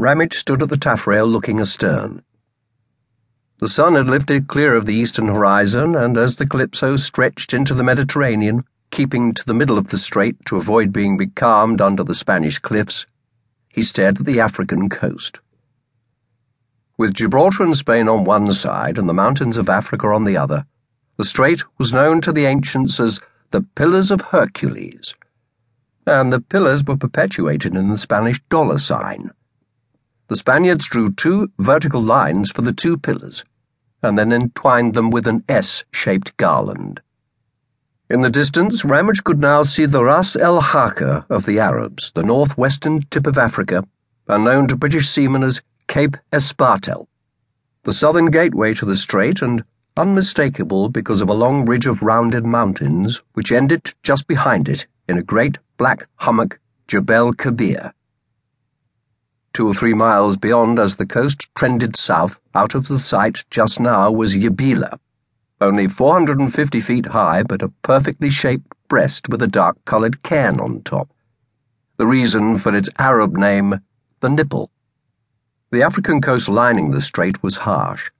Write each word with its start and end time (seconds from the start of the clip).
Ramage 0.00 0.34
stood 0.34 0.62
at 0.62 0.68
the 0.68 0.76
taffrail 0.76 1.26
looking 1.26 1.58
astern. 1.58 2.22
The 3.58 3.66
sun 3.68 3.96
had 3.96 4.06
lifted 4.06 4.46
clear 4.46 4.76
of 4.76 4.86
the 4.86 4.94
eastern 4.94 5.26
horizon, 5.26 5.96
and 5.96 6.16
as 6.16 6.36
the 6.36 6.46
Calypso 6.46 6.96
stretched 6.96 7.52
into 7.52 7.74
the 7.74 7.82
Mediterranean, 7.82 8.62
keeping 8.92 9.34
to 9.34 9.44
the 9.44 9.54
middle 9.54 9.76
of 9.76 9.88
the 9.88 9.98
strait 9.98 10.36
to 10.46 10.56
avoid 10.56 10.92
being 10.92 11.16
becalmed 11.16 11.80
under 11.80 12.04
the 12.04 12.14
Spanish 12.14 12.60
cliffs, 12.60 13.06
he 13.68 13.82
stared 13.82 14.20
at 14.20 14.24
the 14.24 14.38
African 14.38 14.88
coast. 14.88 15.40
With 16.96 17.14
Gibraltar 17.14 17.64
and 17.64 17.76
Spain 17.76 18.08
on 18.08 18.22
one 18.22 18.52
side 18.52 18.98
and 18.98 19.08
the 19.08 19.14
mountains 19.14 19.56
of 19.56 19.68
Africa 19.68 20.06
on 20.06 20.22
the 20.22 20.36
other, 20.36 20.64
the 21.16 21.24
strait 21.24 21.64
was 21.76 21.92
known 21.92 22.20
to 22.20 22.30
the 22.30 22.44
ancients 22.44 23.00
as 23.00 23.18
the 23.50 23.62
Pillars 23.74 24.12
of 24.12 24.20
Hercules, 24.20 25.16
and 26.06 26.32
the 26.32 26.40
pillars 26.40 26.84
were 26.84 26.96
perpetuated 26.96 27.74
in 27.74 27.90
the 27.90 27.98
Spanish 27.98 28.40
dollar 28.48 28.78
sign. 28.78 29.32
The 30.28 30.36
Spaniards 30.36 30.86
drew 30.86 31.10
two 31.10 31.50
vertical 31.58 32.02
lines 32.02 32.50
for 32.50 32.62
the 32.62 32.72
two 32.72 32.98
pillars, 32.98 33.44
and 34.02 34.18
then 34.18 34.30
entwined 34.30 34.94
them 34.94 35.10
with 35.10 35.26
an 35.26 35.44
S 35.48 35.84
shaped 35.90 36.36
garland. 36.36 37.00
In 38.10 38.20
the 38.20 38.30
distance, 38.30 38.84
Ramage 38.84 39.24
could 39.24 39.38
now 39.38 39.62
see 39.62 39.86
the 39.86 40.04
Ras 40.04 40.36
el 40.36 40.60
Haka 40.60 41.26
of 41.28 41.46
the 41.46 41.58
Arabs, 41.58 42.12
the 42.14 42.22
northwestern 42.22 43.02
tip 43.10 43.26
of 43.26 43.36
Africa, 43.36 43.84
and 44.26 44.44
known 44.44 44.68
to 44.68 44.76
British 44.76 45.08
seamen 45.08 45.42
as 45.42 45.62
Cape 45.88 46.16
Espartel, 46.30 47.06
the 47.84 47.94
southern 47.94 48.26
gateway 48.26 48.74
to 48.74 48.84
the 48.84 48.98
strait 48.98 49.40
and 49.40 49.64
unmistakable 49.96 50.90
because 50.90 51.22
of 51.22 51.30
a 51.30 51.34
long 51.34 51.64
ridge 51.64 51.86
of 51.86 52.02
rounded 52.02 52.44
mountains 52.44 53.22
which 53.32 53.50
ended 53.50 53.94
just 54.02 54.28
behind 54.28 54.68
it 54.68 54.86
in 55.08 55.16
a 55.16 55.22
great 55.22 55.56
black 55.78 56.06
hummock, 56.16 56.60
Jebel 56.86 57.32
Kebir. 57.32 57.92
Two 59.58 59.66
or 59.66 59.74
three 59.74 59.92
miles 59.92 60.36
beyond, 60.36 60.78
as 60.78 60.94
the 60.94 61.04
coast 61.04 61.52
trended 61.56 61.96
south, 61.96 62.38
out 62.54 62.76
of 62.76 62.86
the 62.86 63.00
sight 63.00 63.44
just 63.50 63.80
now 63.80 64.08
was 64.08 64.36
Yabila 64.36 65.00
only 65.60 65.88
450 65.88 66.80
feet 66.80 67.06
high, 67.06 67.42
but 67.42 67.62
a 67.62 67.72
perfectly 67.82 68.30
shaped 68.30 68.72
breast 68.86 69.28
with 69.28 69.42
a 69.42 69.48
dark 69.48 69.84
coloured 69.84 70.22
cairn 70.22 70.60
on 70.60 70.82
top. 70.82 71.10
The 71.96 72.06
reason 72.06 72.56
for 72.56 72.72
its 72.76 72.88
Arab 73.00 73.36
name, 73.36 73.80
the 74.20 74.28
nipple. 74.28 74.70
The 75.72 75.82
African 75.82 76.20
coast 76.20 76.48
lining 76.48 76.92
the 76.92 77.00
strait 77.00 77.42
was 77.42 77.56
harsh. 77.56 78.12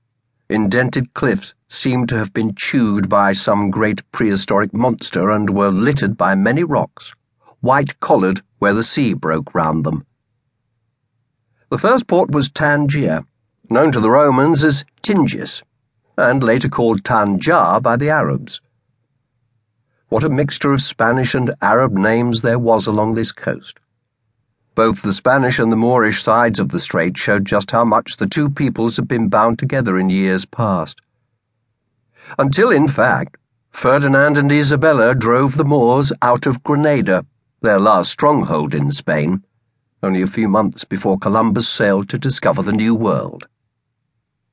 Indented 0.50 1.14
cliffs 1.14 1.55
seemed 1.69 2.08
to 2.08 2.19
have 2.19 2.33
been 2.33 2.56
chewed 2.56 3.08
by 3.08 3.30
some 3.33 3.70
great 3.70 4.02
prehistoric 4.11 4.75
monster 4.75 5.30
and 5.30 5.50
were 5.50 5.70
littered 5.70 6.17
by 6.17 6.34
many 6.34 6.64
rocks, 6.64 7.12
white 7.61 8.00
collared 8.00 8.42
where 8.58 8.75
the 8.75 8.83
sea 8.83 9.14
broke 9.14 9.55
round 9.55 9.86
them. 9.86 10.05
The 11.70 11.78
first 11.78 12.06
port 12.06 12.30
was 12.30 12.48
Tangier, 12.48 13.24
known 13.69 13.92
to 13.92 14.00
the 14.00 14.11
Romans 14.11 14.64
as 14.64 14.84
Tingis 15.02 15.62
and 16.16 16.42
later 16.42 16.69
called 16.69 17.05
Tanjar 17.05 17.80
by 17.80 17.97
the 17.97 18.08
Arabs. 18.08 18.61
What 20.08 20.24
a 20.24 20.30
mixture 20.30 20.72
of 20.72 20.83
Spanish 20.83 21.34
and 21.34 21.55
Arab 21.61 21.92
names 21.92 22.41
there 22.41 22.58
was 22.58 22.86
along 22.86 23.14
this 23.14 23.33
coast. 23.33 23.78
Both 24.74 25.02
the 25.02 25.12
Spanish 25.12 25.58
and 25.58 25.70
the 25.70 25.77
Moorish 25.77 26.22
sides 26.22 26.58
of 26.58 26.70
the 26.70 26.80
strait 26.80 27.19
showed 27.19 27.44
just 27.44 27.70
how 27.70 27.84
much 27.84 28.16
the 28.16 28.27
two 28.27 28.48
peoples 28.48 28.96
had 28.96 29.06
been 29.06 29.28
bound 29.28 29.58
together 29.58 29.98
in 29.98 30.08
years 30.08 30.44
past. 30.44 31.00
Until, 32.39 32.70
in 32.70 32.89
fact, 32.89 33.36
Ferdinand 33.70 34.39
and 34.39 34.50
Isabella 34.50 35.14
drove 35.14 35.56
the 35.56 35.64
Moors 35.64 36.12
out 36.22 36.46
of 36.46 36.62
Granada, 36.64 37.27
their 37.61 37.78
last 37.78 38.11
stronghold 38.11 38.74
in 38.74 38.91
Spain, 38.91 39.44
only 40.02 40.22
a 40.22 40.27
few 40.27 40.48
months 40.48 40.84
before 40.84 41.18
Columbus 41.18 41.68
sailed 41.68 42.08
to 42.08 42.18
discover 42.18 42.62
the 42.62 42.72
New 42.72 42.94
World. 42.94 43.48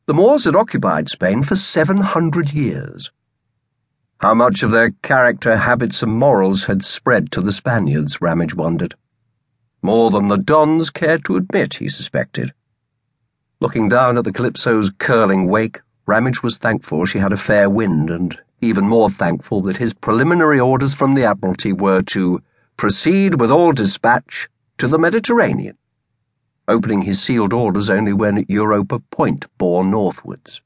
The 0.07 0.13
Moors 0.13 0.45
had 0.45 0.55
occupied 0.55 1.09
Spain 1.09 1.43
for 1.43 1.55
700 1.55 2.53
years. 2.53 3.11
How 4.19 4.33
much 4.33 4.63
of 4.63 4.71
their 4.71 4.92
character, 5.02 5.58
habits, 5.58 6.02
and 6.02 6.14
morals 6.14 6.65
had 6.65 6.83
spread 6.83 7.31
to 7.31 7.42
the 7.42 7.52
Spaniards, 7.52 8.21
Ramage 8.21 8.55
wondered. 8.55 8.95
More 9.81 10.09
than 10.09 10.27
the 10.27 10.37
Dons 10.37 10.89
cared 10.89 11.25
to 11.25 11.36
admit, 11.36 11.75
he 11.75 11.89
suspected. 11.89 12.53
Looking 13.59 13.89
down 13.89 14.17
at 14.17 14.23
the 14.23 14.33
Calypso's 14.33 14.91
curling 14.97 15.47
wake, 15.47 15.81
Ramage 16.08 16.41
was 16.41 16.58
thankful 16.58 17.05
she 17.05 17.20
had 17.20 17.33
a 17.33 17.37
fair 17.37 17.70
wind, 17.70 18.09
and 18.09 18.39
even 18.61 18.87
more 18.87 19.09
thankful 19.09 19.61
that 19.61 19.77
his 19.77 19.93
preliminary 19.93 20.59
orders 20.59 20.93
from 20.93 21.14
the 21.14 21.23
Admiralty 21.23 21.73
were 21.73 22.02
to 22.03 22.41
proceed 22.77 23.39
with 23.39 23.52
all 23.52 23.71
dispatch 23.71 24.49
to 24.77 24.87
the 24.87 24.99
Mediterranean 24.99 25.77
opening 26.67 27.03
his 27.03 27.21
sealed 27.21 27.53
orders 27.53 27.89
only 27.89 28.13
when 28.13 28.45
Europa 28.47 28.99
Point 29.11 29.45
bore 29.58 29.83
northwards. 29.83 30.61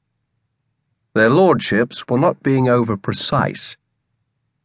Their 1.14 1.28
lordships 1.28 2.06
were 2.08 2.18
not 2.18 2.42
being 2.42 2.68
over 2.68 2.96
precise. 2.96 3.76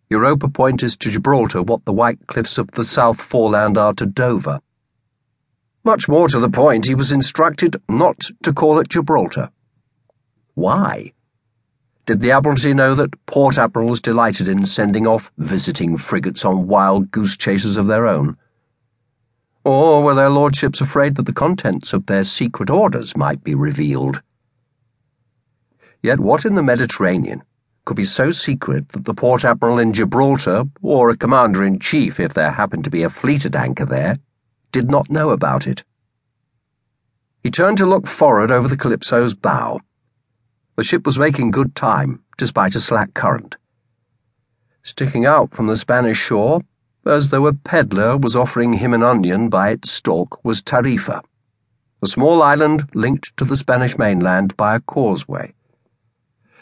Europa 0.09 0.47
Point 0.47 0.83
is 0.83 0.95
to 0.97 1.09
Gibraltar 1.09 1.63
what 1.63 1.83
the 1.85 1.91
white 1.91 2.27
cliffs 2.27 2.57
of 2.57 2.71
the 2.71 2.83
South 2.83 3.17
Foreland 3.17 3.77
are 3.77 3.93
to 3.93 4.05
Dover. 4.05 4.61
Much 5.83 6.07
more 6.07 6.27
to 6.29 6.39
the 6.39 6.49
point, 6.49 6.85
he 6.85 6.95
was 6.95 7.11
instructed 7.11 7.81
not 7.89 8.29
to 8.43 8.53
call 8.53 8.79
it 8.79 8.89
Gibraltar. 8.89 9.51
Why? 10.53 11.13
Did 12.05 12.21
the 12.21 12.31
Admiralty 12.31 12.73
know 12.73 12.95
that 12.95 13.25
port 13.25 13.57
admirals 13.57 13.99
delighted 13.99 14.47
in 14.47 14.65
sending 14.65 15.07
off 15.07 15.31
visiting 15.37 15.97
frigates 15.97 16.45
on 16.45 16.67
wild 16.67 17.11
goose 17.11 17.35
chases 17.35 17.77
of 17.77 17.87
their 17.87 18.07
own? 18.07 18.37
Or 19.65 20.03
were 20.03 20.13
their 20.13 20.29
lordships 20.29 20.79
afraid 20.79 21.15
that 21.15 21.25
the 21.25 21.33
contents 21.33 21.91
of 21.91 22.05
their 22.05 22.23
secret 22.23 22.69
orders 22.69 23.17
might 23.17 23.43
be 23.43 23.55
revealed? 23.55 24.21
Yet 26.03 26.19
what 26.19 26.45
in 26.45 26.53
the 26.53 26.61
Mediterranean 26.61 27.41
could 27.83 27.97
be 27.97 28.05
so 28.05 28.29
secret 28.31 28.89
that 28.89 29.05
the 29.05 29.13
port 29.15 29.43
admiral 29.43 29.79
in 29.79 29.91
Gibraltar, 29.91 30.65
or 30.83 31.09
a 31.09 31.17
commander 31.17 31.63
in 31.63 31.79
chief 31.79 32.19
if 32.19 32.35
there 32.35 32.51
happened 32.51 32.83
to 32.83 32.91
be 32.91 33.01
a 33.01 33.09
fleet 33.09 33.43
at 33.43 33.55
anchor 33.55 33.85
there, 33.85 34.17
did 34.71 34.89
not 34.89 35.09
know 35.09 35.31
about 35.31 35.65
it? 35.65 35.83
He 37.41 37.49
turned 37.49 37.79
to 37.79 37.87
look 37.87 38.05
forward 38.05 38.51
over 38.51 38.67
the 38.67 38.77
Calypso's 38.77 39.33
bow. 39.33 39.79
The 40.75 40.83
ship 40.83 41.07
was 41.07 41.17
making 41.17 41.49
good 41.51 41.75
time, 41.75 42.23
despite 42.37 42.75
a 42.75 42.81
slack 42.81 43.15
current. 43.15 43.55
Sticking 44.83 45.25
out 45.25 45.55
from 45.55 45.65
the 45.65 45.77
Spanish 45.77 46.17
shore, 46.17 46.61
as 47.05 47.29
though 47.29 47.47
a 47.47 47.53
peddler 47.53 48.17
was 48.17 48.35
offering 48.35 48.73
him 48.73 48.93
an 48.93 49.03
onion 49.03 49.49
by 49.49 49.69
its 49.69 49.91
stalk, 49.91 50.43
was 50.43 50.61
Tarifa, 50.61 51.23
a 52.01 52.07
small 52.07 52.41
island 52.41 52.89
linked 52.93 53.35
to 53.37 53.45
the 53.45 53.55
Spanish 53.55 53.97
mainland 53.97 54.55
by 54.57 54.75
a 54.75 54.79
causeway. 54.79 55.53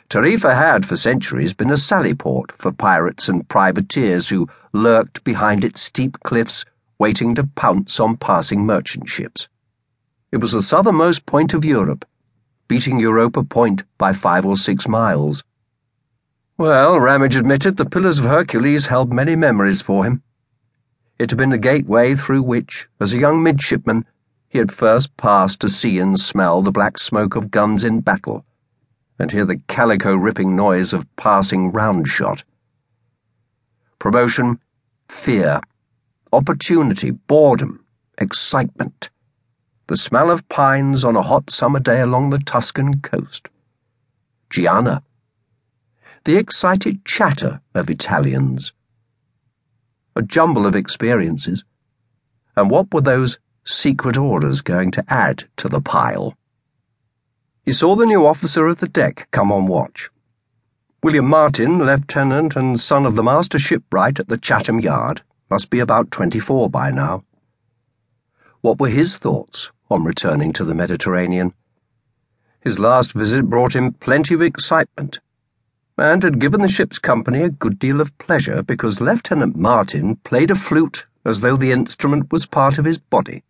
Tarifa 0.09 0.55
had, 0.55 0.85
for 0.85 0.95
centuries, 0.95 1.53
been 1.53 1.71
a 1.71 1.77
sally 1.77 2.13
port 2.13 2.51
for 2.57 2.71
pirates 2.71 3.27
and 3.27 3.47
privateers 3.47 4.29
who 4.29 4.47
lurked 4.73 5.23
behind 5.23 5.63
its 5.63 5.81
steep 5.81 6.19
cliffs, 6.23 6.65
waiting 6.99 7.33
to 7.35 7.49
pounce 7.55 7.99
on 7.99 8.17
passing 8.17 8.65
merchant 8.65 9.09
ships. 9.09 9.47
It 10.31 10.37
was 10.37 10.51
the 10.51 10.61
southernmost 10.61 11.25
point 11.25 11.53
of 11.53 11.65
Europe, 11.65 12.05
beating 12.67 12.99
Europa 12.99 13.43
Point 13.43 13.83
by 13.97 14.13
five 14.13 14.45
or 14.45 14.57
six 14.57 14.87
miles. 14.87 15.43
Well, 16.57 16.99
Ramage 16.99 17.35
admitted 17.35 17.77
the 17.77 17.85
Pillars 17.85 18.19
of 18.19 18.25
Hercules 18.25 18.85
held 18.85 19.11
many 19.11 19.35
memories 19.35 19.81
for 19.81 20.05
him. 20.05 20.21
It 21.19 21.29
had 21.29 21.37
been 21.37 21.49
the 21.49 21.57
gateway 21.57 22.15
through 22.15 22.43
which, 22.43 22.87
as 22.99 23.13
a 23.13 23.19
young 23.19 23.43
midshipman, 23.43 24.05
he 24.49 24.57
had 24.57 24.71
first 24.71 25.15
passed 25.17 25.59
to 25.61 25.69
see 25.69 25.99
and 25.99 26.19
smell 26.19 26.61
the 26.61 26.71
black 26.71 26.97
smoke 26.97 27.35
of 27.35 27.51
guns 27.51 27.83
in 27.83 28.01
battle, 28.01 28.45
and 29.19 29.31
hear 29.31 29.45
the 29.45 29.61
calico 29.67 30.15
ripping 30.15 30.55
noise 30.55 30.93
of 30.93 31.07
passing 31.15 31.71
round 31.71 32.07
shot. 32.07 32.43
Promotion, 33.99 34.59
fear, 35.07 35.61
opportunity, 36.31 37.11
boredom, 37.11 37.85
excitement, 38.17 39.09
the 39.87 39.97
smell 39.97 40.31
of 40.31 40.47
pines 40.49 41.03
on 41.03 41.15
a 41.15 41.21
hot 41.21 41.49
summer 41.49 41.79
day 41.79 42.01
along 42.01 42.29
the 42.29 42.39
Tuscan 42.39 43.01
coast. 43.01 43.49
Gianna. 44.49 45.03
The 46.25 46.37
excited 46.37 47.05
chatter 47.05 47.61
of 47.73 47.89
Italians 47.89 48.71
a 50.15 50.21
jumble 50.21 50.65
of 50.65 50.75
experiences. 50.75 51.63
And 52.55 52.69
what 52.69 52.93
were 52.93 53.01
those 53.01 53.39
secret 53.65 54.17
orders 54.17 54.61
going 54.61 54.91
to 54.91 55.05
add 55.07 55.45
to 55.57 55.67
the 55.67 55.81
pile? 55.81 56.37
He 57.65 57.71
saw 57.71 57.95
the 57.95 58.05
new 58.05 58.25
officer 58.25 58.67
of 58.67 58.77
the 58.77 58.87
deck 58.87 59.27
come 59.31 59.51
on 59.51 59.67
watch. 59.67 60.09
William 61.01 61.27
Martin, 61.27 61.79
lieutenant 61.79 62.55
and 62.55 62.79
son 62.79 63.05
of 63.05 63.15
the 63.15 63.23
master 63.23 63.57
shipwright 63.57 64.19
at 64.19 64.27
the 64.27 64.37
Chatham 64.37 64.79
Yard, 64.79 65.21
must 65.49 65.69
be 65.69 65.79
about 65.79 66.11
twenty-four 66.11 66.69
by 66.69 66.91
now. 66.91 67.23
What 68.61 68.79
were 68.79 68.89
his 68.89 69.17
thoughts 69.17 69.71
on 69.89 70.03
returning 70.03 70.53
to 70.53 70.63
the 70.63 70.73
Mediterranean? 70.73 71.53
His 72.61 72.79
last 72.79 73.11
visit 73.13 73.49
brought 73.49 73.75
him 73.75 73.93
plenty 73.93 74.33
of 74.33 74.41
excitement 74.41 75.19
and 75.97 76.23
had 76.23 76.39
given 76.39 76.61
the 76.61 76.69
ship's 76.69 76.99
company 76.99 77.41
a 77.43 77.49
good 77.49 77.77
deal 77.77 78.01
of 78.01 78.17
pleasure 78.17 78.63
because 78.63 79.01
Lieutenant 79.01 79.55
Martin 79.55 80.15
played 80.17 80.51
a 80.51 80.55
flute 80.55 81.05
as 81.25 81.41
though 81.41 81.55
the 81.55 81.71
instrument 81.71 82.31
was 82.31 82.45
part 82.45 82.77
of 82.77 82.85
his 82.85 82.97
body. 82.97 83.43